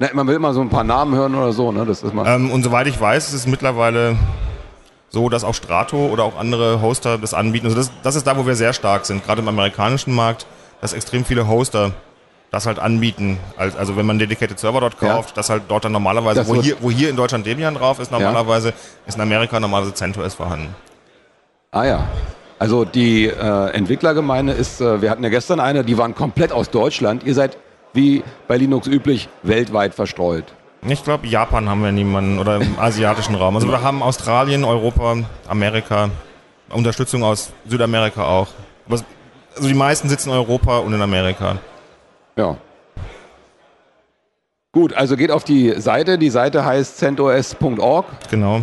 Na, 0.00 0.08
man 0.12 0.26
will 0.26 0.34
immer 0.34 0.52
so 0.52 0.60
ein 0.60 0.70
paar 0.70 0.82
Namen 0.82 1.14
hören 1.14 1.36
oder 1.36 1.52
so, 1.52 1.70
ne? 1.70 1.86
Das 1.86 2.02
ist 2.02 2.12
mal. 2.12 2.26
ähm, 2.26 2.50
und 2.50 2.64
soweit 2.64 2.88
ich 2.88 3.00
weiß, 3.00 3.28
ist 3.28 3.34
es 3.34 3.46
mittlerweile 3.46 4.16
so, 5.10 5.28
dass 5.28 5.44
auch 5.44 5.54
Strato 5.54 6.06
oder 6.06 6.24
auch 6.24 6.36
andere 6.36 6.82
Hoster 6.82 7.16
das 7.16 7.32
anbieten. 7.32 7.66
Also 7.66 7.76
das, 7.78 7.92
das 8.02 8.16
ist 8.16 8.26
da, 8.26 8.36
wo 8.36 8.44
wir 8.44 8.56
sehr 8.56 8.72
stark 8.72 9.06
sind, 9.06 9.24
gerade 9.24 9.40
im 9.40 9.46
amerikanischen 9.46 10.14
Markt, 10.16 10.46
dass 10.80 10.94
extrem 10.94 11.24
viele 11.24 11.46
Hoster 11.46 11.92
das 12.50 12.66
halt 12.66 12.78
anbieten. 12.78 13.38
Als- 13.56 13.76
Also 13.76 13.96
wenn 13.96 14.06
man 14.06 14.18
Dedicated 14.18 14.58
Server 14.58 14.80
dort 14.80 14.96
Ja. 15.02 15.14
kauft, 15.14 15.36
das 15.36 15.50
halt 15.50 15.64
dort 15.68 15.84
dann 15.84 15.92
normalerweise, 15.92 16.46
wo 16.46 16.60
hier, 16.62 16.76
wo 16.80 16.90
hier 16.90 17.10
in 17.10 17.16
Deutschland 17.16 17.46
Debian 17.46 17.74
drauf 17.74 17.98
ist, 18.00 18.10
normalerweise 18.10 18.72
ist 19.06 19.16
in 19.16 19.20
Amerika 19.20 19.60
normalerweise 19.60 19.94
CentOS 19.94 20.34
vorhanden. 20.34 20.74
Ah 21.70 21.84
ja. 21.84 22.08
Also 22.58 22.84
die 22.84 23.26
äh, 23.26 23.70
Entwicklergemeinde 23.70 24.52
ist, 24.52 24.80
äh, 24.80 25.00
wir 25.00 25.10
hatten 25.10 25.22
ja 25.22 25.28
gestern 25.30 25.60
eine, 25.60 25.84
die 25.84 25.96
waren 25.98 26.14
komplett 26.14 26.50
aus 26.52 26.70
Deutschland. 26.70 27.22
Ihr 27.24 27.34
seid 27.34 27.56
wie 27.92 28.24
bei 28.48 28.56
Linux 28.56 28.86
üblich 28.88 29.28
weltweit 29.42 29.94
verstreut. 29.94 30.44
Ich 30.86 31.04
glaube, 31.04 31.26
Japan 31.26 31.68
haben 31.68 31.82
wir 31.82 31.92
niemanden 31.92 32.38
oder 32.38 32.56
im 32.56 32.78
asiatischen 32.80 33.34
Raum. 33.34 33.54
Also 33.56 33.68
wir 33.68 33.82
haben 33.82 34.02
Australien, 34.02 34.64
Europa, 34.64 35.16
Amerika, 35.48 36.10
Unterstützung 36.70 37.22
aus 37.22 37.50
Südamerika 37.66 38.24
auch. 38.24 38.48
Also 38.88 39.04
die 39.68 39.74
meisten 39.74 40.08
sitzen 40.08 40.30
in 40.30 40.36
Europa 40.36 40.78
und 40.78 40.92
in 40.94 41.02
Amerika. 41.02 41.58
Ja. 42.38 42.56
Gut, 44.72 44.94
also 44.94 45.16
geht 45.16 45.30
auf 45.32 45.42
die 45.44 45.72
Seite. 45.80 46.18
Die 46.18 46.30
Seite 46.30 46.64
heißt 46.64 46.98
centos.org 46.98 48.04
Genau. 48.30 48.60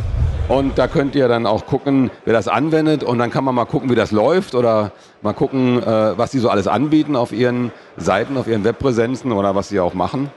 und 0.48 0.78
da 0.78 0.88
könnt 0.88 1.14
ihr 1.16 1.28
dann 1.28 1.46
auch 1.46 1.66
gucken, 1.66 2.10
wer 2.24 2.34
das 2.34 2.48
anwendet 2.48 3.04
und 3.04 3.18
dann 3.20 3.32
kann 3.32 3.44
man 3.44 3.54
mal 3.54 3.66
gucken, 3.66 3.90
wie 3.90 3.96
das 3.96 4.12
läuft 4.12 4.56
oder 4.56 4.92
mal 5.22 5.34
gucken, 5.34 5.84
äh, 5.84 6.18
was 6.18 6.32
sie 6.32 6.40
so 6.40 6.50
alles 6.50 6.68
anbieten 6.68 7.16
auf 7.18 7.34
ihren 7.34 7.72
Seiten, 7.98 8.38
auf 8.38 8.48
ihren 8.48 8.64
Webpräsenzen 8.64 9.32
oder 9.34 9.56
was 9.56 9.68
sie 9.70 9.80
auch 9.82 9.94
machen. 9.94 10.30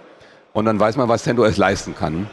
Und 0.53 0.65
dann 0.65 0.81
weiß 0.81 0.97
man, 0.97 1.09
was 1.09 1.23
CentOS 1.23 1.59
leisten 1.59 1.95
kann. 1.95 2.29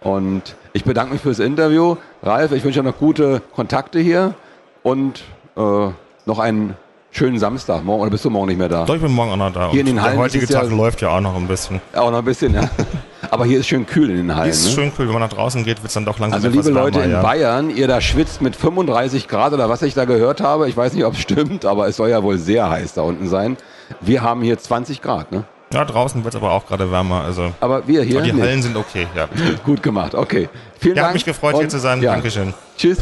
Und 0.00 0.56
ich 0.74 0.84
bedanke 0.84 1.12
mich 1.14 1.22
fürs 1.22 1.38
Interview. 1.38 1.96
Ralf, 2.22 2.52
ich 2.52 2.62
wünsche 2.64 2.80
dir 2.82 2.88
noch 2.90 2.98
gute 2.98 3.40
Kontakte 3.54 4.00
hier 4.00 4.34
und 4.82 5.22
äh, 5.56 5.88
noch 6.26 6.38
einen 6.40 6.76
schönen 7.12 7.38
Samstag. 7.38 7.84
Morgen, 7.84 8.00
oder 8.02 8.10
bist 8.10 8.24
du 8.24 8.30
morgen 8.30 8.48
nicht 8.48 8.58
mehr 8.58 8.68
da? 8.68 8.84
Doch, 8.84 8.94
ich 8.94 9.00
bin 9.00 9.12
morgen 9.12 9.30
auch 9.32 9.36
noch 9.36 9.52
da. 9.52 9.70
Hier 9.70 9.80
in 9.80 9.86
den 9.86 10.02
Hallen 10.02 10.14
der 10.14 10.22
heutige 10.24 10.44
es 10.44 10.50
ja- 10.50 10.60
Tag 10.60 10.70
läuft 10.70 11.00
ja 11.00 11.10
auch 11.10 11.20
noch 11.20 11.36
ein 11.36 11.46
bisschen. 11.46 11.80
Auch 11.94 12.10
noch 12.10 12.18
ein 12.18 12.24
bisschen, 12.24 12.54
ja. 12.54 12.68
Aber 13.30 13.44
hier 13.44 13.60
ist 13.60 13.68
schön 13.68 13.86
kühl 13.86 14.10
in 14.10 14.16
den 14.16 14.34
Hallen. 14.36 14.50
Ist 14.50 14.66
ne? 14.66 14.72
schön 14.72 14.92
cool, 14.98 15.06
wenn 15.06 15.12
man 15.12 15.22
nach 15.22 15.28
draußen 15.32 15.62
geht, 15.64 15.78
wird 15.78 15.88
es 15.88 15.94
dann 15.94 16.04
doch 16.04 16.18
langsam 16.18 16.42
Also 16.42 16.48
liebe 16.48 16.70
Leute 16.70 16.98
wärmer, 16.98 17.04
in 17.06 17.12
ja. 17.12 17.22
Bayern, 17.22 17.70
ihr 17.70 17.86
da 17.86 18.00
schwitzt 18.00 18.42
mit 18.42 18.56
35 18.56 19.28
Grad 19.28 19.52
oder 19.52 19.68
was 19.68 19.82
ich 19.82 19.94
da 19.94 20.04
gehört 20.04 20.40
habe, 20.40 20.68
ich 20.68 20.76
weiß 20.76 20.92
nicht, 20.94 21.04
ob 21.04 21.14
es 21.14 21.20
stimmt, 21.20 21.64
aber 21.64 21.86
es 21.86 21.96
soll 21.96 22.08
ja 22.10 22.22
wohl 22.22 22.38
sehr 22.38 22.68
heiß 22.68 22.94
da 22.94 23.02
unten 23.02 23.28
sein. 23.28 23.56
Wir 24.00 24.22
haben 24.22 24.42
hier 24.42 24.58
20 24.58 25.00
Grad, 25.02 25.30
ne? 25.32 25.44
Ja, 25.72 25.84
draußen 25.86 26.22
wird 26.24 26.34
es 26.34 26.40
aber 26.40 26.52
auch 26.52 26.66
gerade 26.66 26.90
wärmer. 26.90 27.22
Also 27.24 27.52
Aber 27.60 27.86
wir 27.88 28.02
hier 28.02 28.18
aber 28.18 28.26
die 28.26 28.32
nee. 28.32 28.42
Hallen 28.42 28.60
sind 28.62 28.76
okay, 28.76 29.06
ja. 29.16 29.26
gut 29.64 29.82
gemacht. 29.82 30.14
Okay. 30.14 30.48
Vielen 30.78 30.96
Ja, 30.96 31.02
Dank. 31.02 31.08
hat 31.08 31.14
mich 31.14 31.24
gefreut, 31.24 31.56
hier 31.56 31.68
zu 31.68 31.78
sein. 31.78 32.02
Ja. 32.02 32.12
Dankeschön. 32.12 32.52
Tschüss. 32.76 32.98